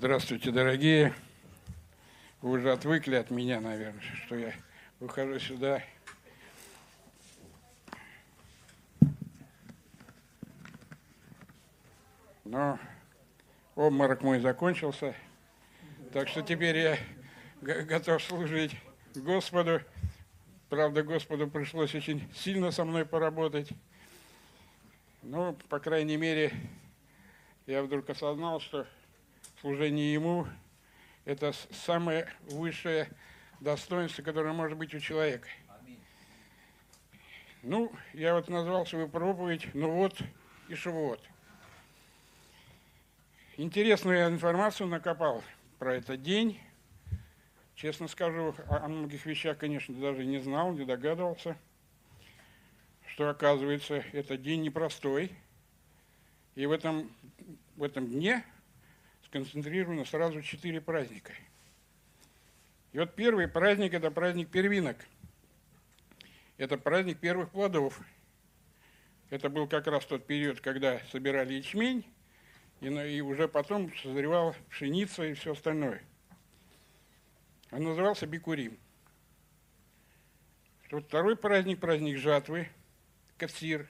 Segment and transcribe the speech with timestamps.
[0.00, 1.12] Здравствуйте, дорогие.
[2.40, 4.54] Вы уже отвыкли от меня, наверное, что я
[4.98, 5.82] выхожу сюда.
[12.46, 12.78] Но
[13.74, 15.14] обморок мой закончился,
[16.14, 16.96] так что теперь я
[17.60, 18.74] готов служить
[19.14, 19.82] Господу.
[20.70, 23.68] Правда, Господу пришлось очень сильно со мной поработать.
[25.20, 26.54] Но, по крайней мере,
[27.66, 28.86] я вдруг осознал, что
[29.60, 30.46] служение Ему–
[31.26, 33.08] это самое высшее
[33.60, 35.48] достоинство, которое может быть у человека.
[37.62, 40.18] Ну, я вот назвал свою проповедь «Ну вот
[40.68, 41.20] и вот.
[43.58, 45.44] Интересную информацию накопал
[45.78, 46.58] про этот день.
[47.74, 51.58] Честно скажу, о многих вещах, конечно, даже не знал, не догадывался,
[53.08, 55.32] что, оказывается, этот день непростой.
[56.54, 57.10] И в этом,
[57.76, 58.42] в этом дне
[59.30, 61.32] сконцентрировано сразу четыре праздника.
[62.92, 64.96] И вот первый праздник– это праздник первинок.
[66.56, 68.00] Это праздник первых плодов.
[69.30, 72.04] Это был как раз тот период, когда собирали ячмень,
[72.80, 76.02] и, и уже потом созревала пшеница и все остальное.
[77.70, 78.76] Он назывался Бикурим.
[80.90, 82.68] Вот второй праздник, праздник жатвы,
[83.38, 83.88] Кацир,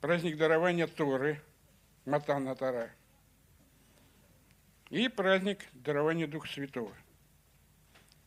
[0.00, 1.40] праздник дарования Торы,
[2.04, 2.90] Матана Тара–
[4.90, 6.92] и праздник дарования Духа Святого.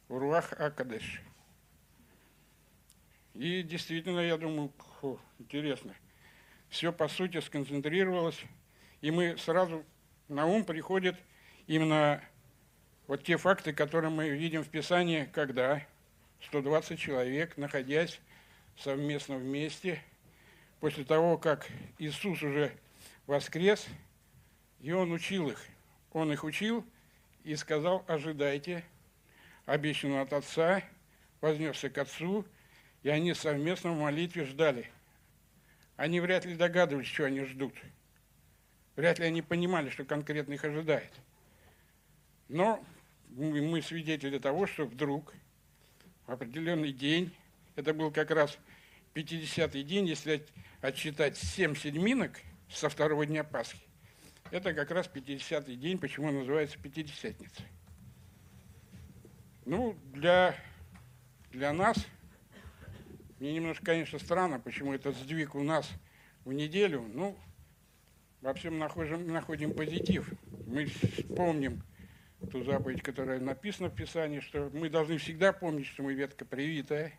[0.09, 1.22] Уруах Акадеш.
[3.34, 5.95] И действительно, я думаю, фу, интересно.
[6.70, 8.39] Все, по сути, сконцентрировалось,
[9.02, 9.84] и мы сразу
[10.28, 11.17] на ум приходят
[11.67, 12.23] именно
[13.08, 15.86] вот те факты, которые мы видим в Писании, когда
[16.44, 18.20] 120 человек, находясь
[18.78, 20.02] совместно вместе,
[20.80, 21.67] после того, как
[21.98, 22.72] Иисус уже
[23.28, 23.88] воскрес,
[24.82, 25.66] и Он учил их–
[26.12, 26.86] он их учил
[27.44, 28.84] и сказал, ожидайте
[29.66, 30.83] обещанного от Отца,
[31.39, 32.45] вознесся к Отцу,
[33.04, 34.89] и они совместно в молитве ждали.
[35.95, 37.73] Они вряд ли догадывались, что они ждут.
[38.95, 41.11] Вряд ли они понимали, что конкретно их ожидает.
[42.48, 42.83] Но
[43.30, 45.33] мы свидетели того, что вдруг
[46.28, 47.33] в определенный день,
[47.76, 48.58] это был как раз
[49.16, 50.45] 50-й день, если
[50.82, 52.39] отсчитать 7 седьминок
[52.70, 53.80] со второго дня Пасхи,
[54.52, 57.66] это как раз 50-й день, почему он называется Пятидесятницей.
[59.66, 60.56] Ну, для,
[61.52, 61.98] для нас,
[63.40, 65.90] мне немножко, конечно, странно, почему этот сдвиг у нас
[66.44, 67.02] в неделю.
[67.14, 67.38] Ну,
[68.42, 70.30] вообще мы находим, находим позитив.
[70.67, 70.88] Мы
[71.36, 71.82] помним
[72.52, 77.14] ту заповедь, которая написана в Писании, что мы должны всегда помнить, что мы ветка привитая,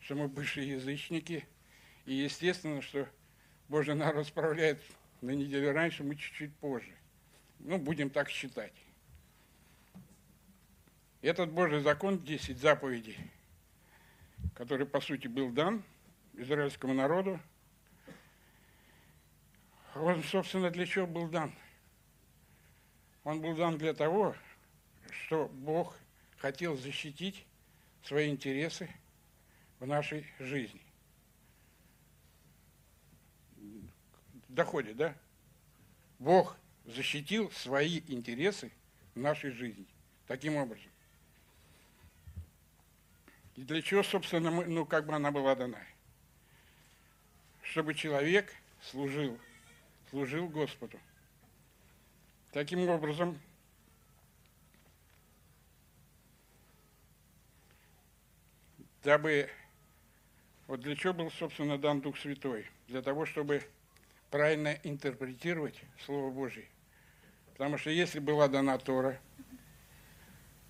[0.00, 1.46] что мы бывшие язычники.
[2.04, 3.08] И естественно, что
[3.68, 4.82] Божий народ справляет
[5.24, 6.94] на неделю раньше, мы чуть-чуть позже.
[7.60, 8.74] Ну, будем так считать.
[11.22, 13.16] Этот Божий закон, 10 заповедей,
[14.54, 15.82] который, по сути, был дан
[16.34, 17.40] израильскому народу,
[19.94, 21.54] он, собственно, для чего был дан?
[23.22, 24.36] Он был дан для того,
[25.10, 25.96] что Бог
[26.36, 27.46] хотел защитить
[28.02, 28.90] свои интересы
[29.78, 30.83] в нашей жизни.
[34.54, 35.14] Доходит, да?
[36.18, 38.70] Бог защитил свои интересы
[39.14, 39.86] в нашей жизни.
[40.26, 40.90] Таким образом.
[43.56, 45.80] И для чего, собственно, мы, ну, как бы она была дана?
[47.62, 49.38] Чтобы человек служил,
[50.10, 50.98] служил Господу.
[52.52, 53.38] Таким образом,
[59.02, 59.50] дабы,
[60.66, 62.66] вот для чего был, собственно, дан Дух Святой?
[62.88, 63.62] Для того, чтобы
[64.34, 66.64] правильно интерпретировать Слово Божье.
[67.52, 69.16] Потому что если была дана Тора,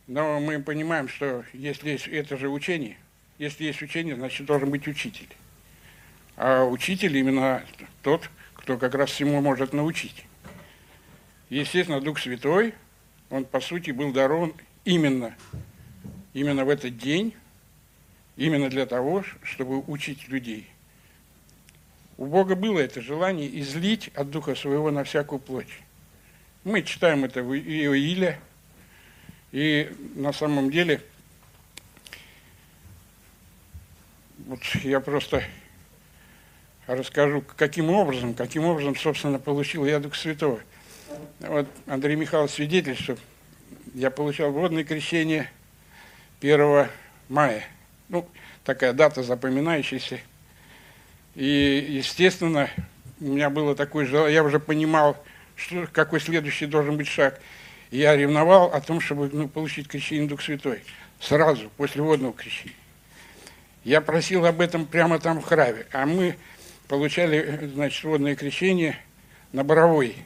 [0.07, 2.99] но мы понимаем, что если есть это же учение,
[3.39, 5.31] если есть учение, значит должен быть учитель.
[6.37, 7.65] А учитель именно
[8.03, 10.27] тот, кто как раз всему может научить.
[11.49, 12.75] Естественно, Дух Святой,
[13.31, 14.53] он по сути был дарован
[14.85, 15.35] именно,
[16.35, 17.35] именно в этот день,
[18.37, 20.69] именно для того, чтобы учить людей.
[22.17, 25.69] У Бога было это желание излить от Духа Своего на всякую плоть.
[26.63, 28.39] Мы читаем это в Иоиле,
[29.51, 31.01] и на самом деле,
[34.47, 35.43] вот я просто
[36.87, 40.61] расскажу, каким образом, каким образом, собственно, получил я Духа Святого.
[41.41, 43.17] Вот Андрей Михайлович что
[43.93, 45.51] я получал водное крещение
[46.41, 46.89] 1
[47.29, 47.65] мая.
[48.09, 48.29] Ну,
[48.63, 50.21] такая дата запоминающаяся–
[51.35, 52.71] и, естественно,
[53.21, 55.17] у меня было такое желание, я уже понимал,
[55.57, 57.41] что, какой следующий должен быть шаг.
[57.91, 60.83] Я ревновал о том, чтобы ну, получить крещение Дух Святой.
[61.21, 62.77] Сразу, после водного крещения.
[63.85, 65.87] Я просил об этом прямо там в храме.
[65.93, 66.37] А мы
[66.89, 68.99] получали, значит, водное крещение
[69.53, 70.17] на Боровой.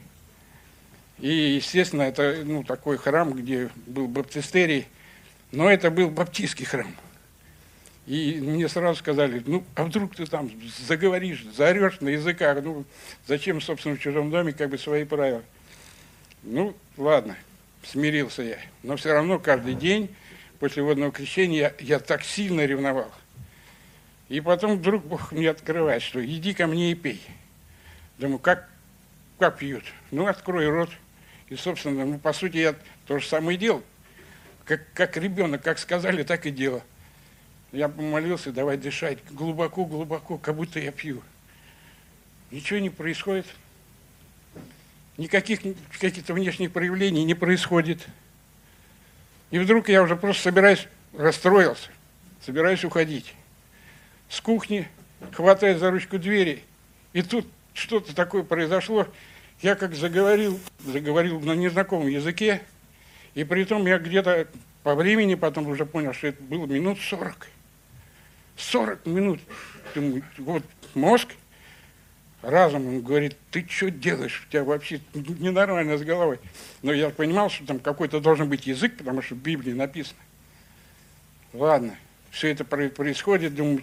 [1.19, 4.87] И, естественно, это ну, такой храм, где был баптистерий,
[5.51, 6.95] но это был баптистский храм.
[8.09, 12.87] И мне сразу сказали, ну, а вдруг ты там заговоришь, заорешь на языках, ну,
[13.27, 15.43] зачем, собственно, в чужом доме как бы свои правила.
[16.43, 17.37] Ну, ладно,
[17.83, 18.57] смирился я.
[18.83, 20.09] Но все равно каждый день
[20.59, 23.13] после водного крещения я, я так сильно ревновал.
[24.31, 27.21] И потом вдруг Бог мне открывает, что иди ко мне и пей.
[28.17, 28.71] Думаю, как,
[29.39, 29.85] как пьют?
[30.13, 30.89] Ну, открой рот.
[31.51, 32.75] И, собственно, ну, по сути, я
[33.07, 33.83] то же самое делал.
[34.65, 36.83] Как, как ребенок, как сказали, так и делал.
[37.73, 41.23] Я помолился, давай дышать глубоко, глубоко, как будто я пью.
[42.51, 43.47] Ничего не происходит.
[45.19, 45.61] Никаких
[46.01, 48.07] каких-то внешних проявлений не происходит.
[49.51, 51.91] И вдруг я уже просто собираюсь, расстроился,
[52.41, 53.35] собираюсь уходить.
[54.31, 54.89] С кухни
[55.33, 56.63] хватает за ручку двери,
[57.13, 59.07] и тут что-то такое произошло.
[59.61, 62.63] Я как заговорил, заговорил на незнакомом языке,
[63.35, 64.47] и при том я где-то
[64.85, 67.49] по времени потом уже понял, что это было минут сорок.
[68.59, 69.41] Сорок минут.
[70.37, 70.65] Вот
[70.95, 71.29] мозг
[72.43, 76.41] разум он говорит, ты что делаешь, у тебя вообще ненормально с головой.
[76.83, 80.19] Но я понимал, что там какой-то должен быть язык, потому что в Библии написано.
[81.53, 81.97] Ладно,
[82.31, 83.83] все это происходит, думаю,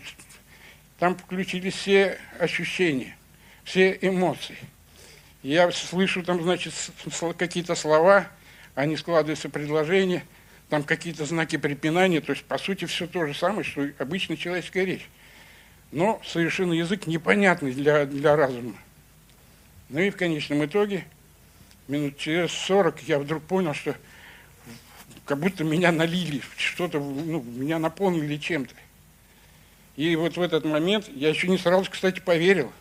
[1.00, 3.18] там включились все ощущения,
[3.64, 4.58] все эмоции.
[5.42, 6.74] Я слышу там, значит,
[7.38, 8.28] какие-то слова,
[8.76, 10.24] они складываются в предложения,
[10.70, 14.86] там какие-то знаки препинания, то есть, по сути, все то же самое, что обычная человеческая
[14.86, 15.08] речь.
[15.92, 18.76] Но совершенно язык непонятный для, для разума.
[19.90, 21.06] Ну и в конечном итоге,
[21.88, 23.96] минут через 40 я вдруг понял, что
[25.26, 28.76] как будто меня налили, что-то, ну, меня наполнили чем-то.
[29.96, 32.72] И вот в этот момент, я еще не сразу, кстати, поверил.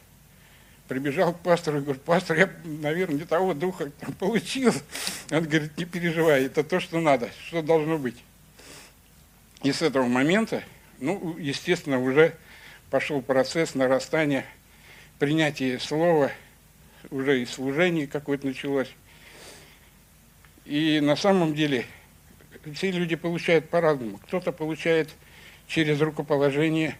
[0.88, 4.72] Прибежал к пастору и говорит, пастор, я, наверное, не того духа получил.
[5.30, 8.22] Он говорит, не переживай, это то, что надо, что должно быть.
[9.62, 10.62] И с этого момента,
[10.98, 12.34] ну, естественно, уже
[12.90, 14.44] пошел процесс нарастания
[15.18, 16.30] принятия слова,
[17.10, 18.90] уже и служение какое-то началось.
[20.66, 21.86] И на самом деле
[22.74, 24.18] все люди получают по-разному.
[24.18, 25.10] Кто-то получает
[25.66, 26.96] через рукоположение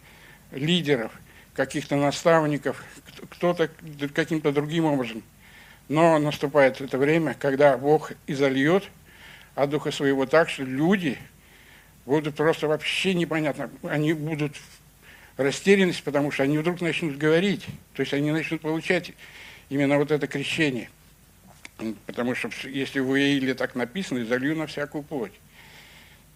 [0.52, 1.12] лидеров,
[1.54, 2.84] каких-то наставников,
[3.30, 3.70] кто-то
[4.14, 5.22] каким-то другим образом.
[5.88, 8.84] Но наступает это время, когда Бог изольет
[9.54, 11.18] от Духа Своего так, что люди
[12.06, 14.56] будут просто вообще непонятно, они будут
[15.36, 19.12] растерянность, потому что они вдруг начнут говорить, то есть они начнут получать
[19.68, 20.88] именно вот это крещение.
[22.06, 25.32] Потому что если в Иаиле так написано, залью на всякую плоть.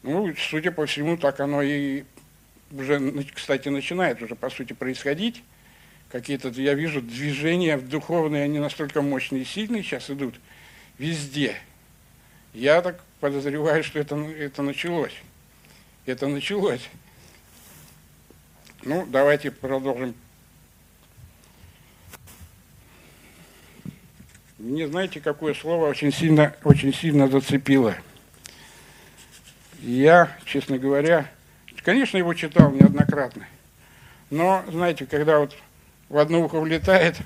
[0.02, 2.04] Ну, судя по всему, так оно и
[2.72, 5.42] уже, кстати, начинает уже, по сути, происходить.
[6.10, 10.36] Какие-то, я вижу, движения духовные, они настолько мощные и сильные сейчас идут
[10.96, 11.56] везде.
[12.54, 15.14] Я так подозреваю, что это, это началось.
[16.06, 16.88] Это началось.
[18.82, 20.14] Ну, давайте продолжим.
[24.58, 27.94] Мне знаете, какое слово очень сильно, очень сильно зацепило.
[29.80, 31.30] Я, честно говоря,
[31.84, 33.46] конечно, его читал неоднократно.
[34.30, 35.54] Но, знаете, когда вот
[36.08, 37.16] в одно ухо влетает,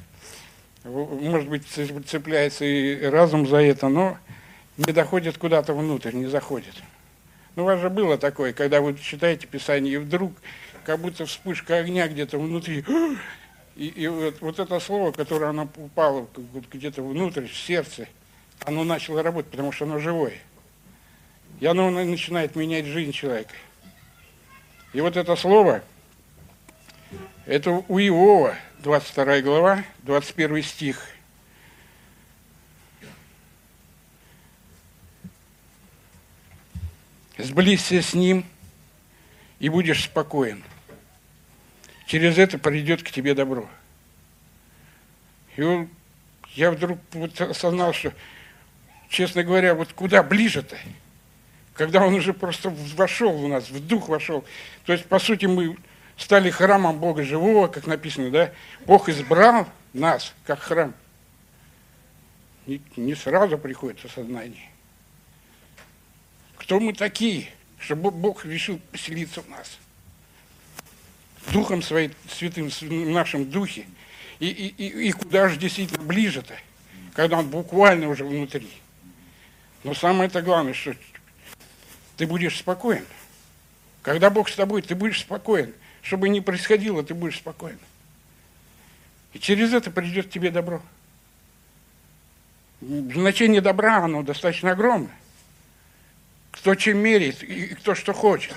[0.85, 4.19] может быть, цепляется и разум за это, но
[4.77, 6.75] не доходит куда-то внутрь, не заходит.
[7.55, 10.33] Ну, у вас же было такое, когда вы читаете Писание, и вдруг
[10.85, 12.85] как будто вспышка огня где-то внутри.
[13.77, 16.27] И, и вот, вот это слово, которое оно упало
[16.73, 18.09] где-то внутрь, в сердце,
[18.65, 20.39] оно начало работать, потому что оно живое.
[21.61, 23.55] И оно начинает менять жизнь человека.
[24.93, 25.83] И вот это слово,
[27.47, 31.09] это у Иова, 22 глава, 21 стих.
[37.39, 38.45] Сблизься с ним,
[39.59, 40.63] и будешь спокоен
[42.13, 43.67] через это придет к тебе добро.
[45.57, 45.89] И он,
[46.51, 48.13] я вдруг вот осознал, что,
[49.09, 50.77] честно говоря, вот куда ближе-то?
[51.73, 54.45] Когда он уже просто вошел у нас, в дух вошел.
[54.85, 55.79] То есть, по сути, мы
[56.17, 58.53] стали храмом Бога живого, как написано, да?
[58.87, 60.95] Бог избрал нас, как храм.
[62.67, 64.71] Не, не сразу приходит осознание.
[66.57, 69.79] Кто мы такие, чтобы Бог решил поселиться в нас?
[71.53, 73.87] Духом Своим Святым, в нашем Духе.
[74.39, 76.55] И, и, и, и куда же действительно ближе-то?
[77.15, 78.71] когда он буквально уже внутри.
[79.85, 80.95] Но самое это главное, что
[82.17, 83.05] ты будешь спокоен.
[84.03, 85.75] Когда Бог с тобой, ты будешь спокоен.
[86.03, 87.79] Что бы ни происходило, ты будешь спокоен.
[89.33, 90.83] И через это придет тебе добро.
[92.81, 95.17] Значение добра, оно достаточно огромное.
[96.51, 98.53] Кто чем меряет и кто что хочет.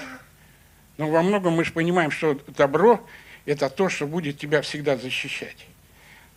[0.97, 3.05] Но во многом мы же понимаем, что добро–
[3.45, 5.67] это то, что будет тебя всегда защищать.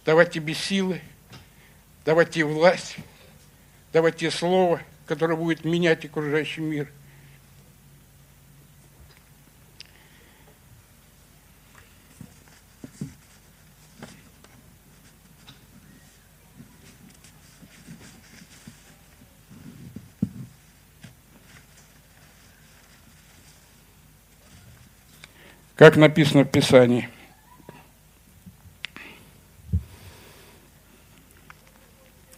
[0.05, 1.01] Давать тебе силы,
[2.05, 2.97] давать тебе власть,
[3.93, 6.93] давать тебе слово, которое будет менять окружающий мир–
[25.79, 27.09] как написано в Писании.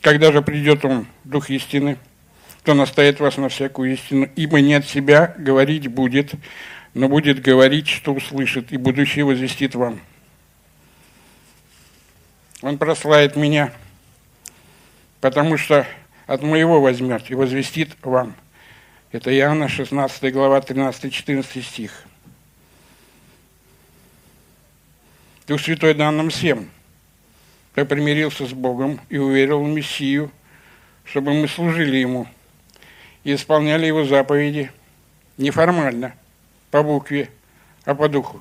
[0.02, 1.96] Когда же придет Он, Дух истины,
[2.64, 6.34] то настоит вас на всякую истину, ибо не от себя говорить будет,
[6.92, 10.00] но будет говорить, что услышит, и будущее возвестит вам.
[12.60, 13.72] Он прославит меня,
[15.22, 15.86] потому что
[16.26, 18.34] от моего возьмет и возвестит вам.
[19.12, 22.04] Это Иоанна 16 глава 13-14 стих.
[25.50, 26.70] Дух Святой дан нам всем,
[27.72, 30.30] кто примирился с Богом и уверил в Мессию,
[31.02, 32.28] чтобы мы служили Ему
[33.24, 34.70] и исполняли Его заповеди
[35.38, 36.14] неформально,
[36.70, 37.30] по букве,
[37.84, 38.40] а по духу.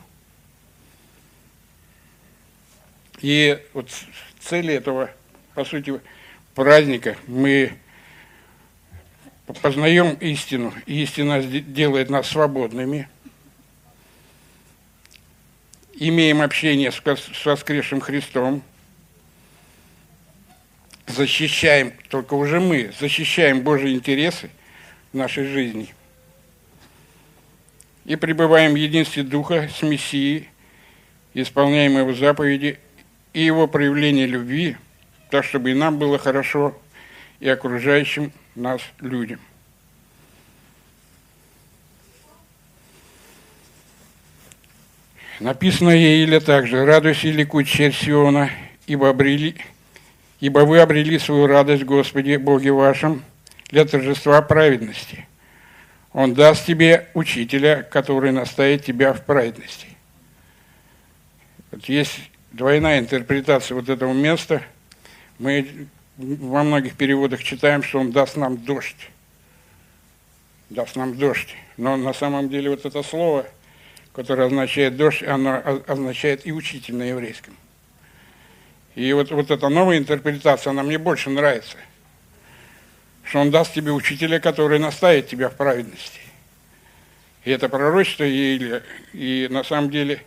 [3.21, 3.89] И вот
[4.39, 5.09] цели этого,
[5.55, 5.99] по сути,
[6.53, 7.73] праздника мы
[9.63, 13.09] познаем истину, и истина делает нас свободными–
[15.99, 18.63] имеем общение с воскресшим Христом,
[21.07, 24.49] защищаем, только уже мы, защищаем Божьи интересы
[25.11, 25.93] в нашей жизни.
[28.05, 30.47] И пребываем в единстве Духа с Мессией,
[31.33, 32.79] исполняем Его заповеди
[33.33, 34.77] и Его проявление любви,
[35.29, 36.79] так, чтобы и нам было хорошо,
[37.39, 39.39] и окружающим нас людям.
[45.39, 48.49] Написано Еиле также, «Радуйся ликуй, черь Сиона,
[48.87, 49.55] ибо, обрели,
[50.41, 53.23] ибо вы обрели свою радость, Господи, Боге вашем,
[53.69, 55.25] для торжества праведности.
[56.11, 59.87] Он даст тебе учителя, который наставит тебя в праведности».
[61.71, 62.19] Вот есть
[62.51, 64.61] двойная интерпретация вот этого места.
[65.37, 69.09] Мы во многих переводах читаем, что он даст нам дождь.
[70.69, 71.55] Даст нам дождь.
[71.77, 73.45] Но на самом деле вот это слово–
[74.19, 77.55] которое означает дождь, оно означает и учитель на еврейском.
[78.93, 81.77] И вот, вот эта новая интерпретация, она мне больше нравится.
[83.23, 86.19] Что он даст тебе учителя, который наставит тебя в праведности.
[87.45, 88.83] И это пророчество Еиля.
[89.13, 90.21] И на самом деле,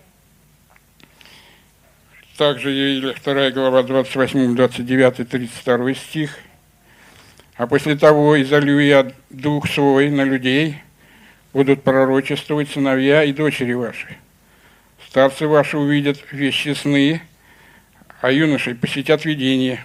[2.38, 6.38] также Еиля, 2 глава, 28, 29, 32 стих.
[7.56, 10.78] А после того изолью я дух свой на людей–
[11.52, 14.16] будут пророчествовать сыновья и дочери ваши.
[15.06, 17.22] Старцы ваши увидят вещи сны,
[18.20, 19.84] а юноши посетят видения.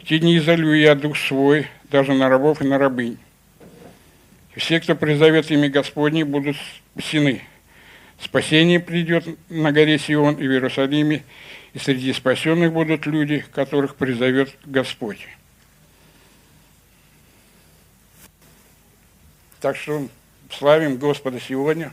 [0.00, 3.18] В те дни изолью я дух свой даже на рабов и на рабынь.
[4.54, 6.56] И все, кто призовет имя Господне, будут
[6.92, 7.42] спасены.
[8.18, 11.22] Спасение придет на горе Сион и в Иерусалиме,
[11.74, 15.28] и среди спасенных будут люди, которых призовет Господь.
[19.60, 20.08] Так что
[20.50, 21.92] славим Господа сегодня,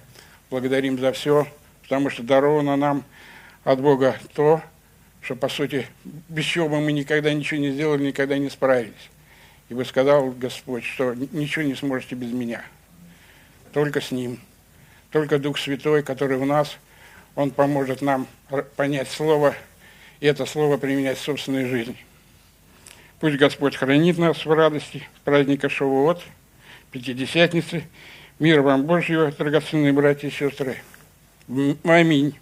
[0.49, 1.47] благодарим за все,
[1.83, 3.03] потому что даровано нам
[3.63, 4.61] от Бога то,
[5.21, 9.09] что, по сути, без чего бы мы никогда ничего не сделали, никогда не справились.
[9.69, 12.63] Ибо сказал Господь, что ничего не сможете без меня,
[13.71, 14.39] только с Ним,
[15.11, 16.77] только Дух Святой, который в нас,
[17.35, 18.27] Он поможет нам
[18.75, 19.55] понять Слово,
[20.19, 21.97] и это Слово применять в собственной жизни.
[23.19, 26.21] Пусть Господь хранит нас в радости праздника Шавуот,
[26.91, 27.85] Пятидесятницы,
[28.43, 30.75] Мир вам Божьего, драгоценные братья и сестры.
[31.85, 32.29] Аминь.